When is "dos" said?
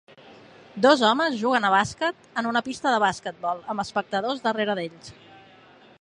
0.85-1.03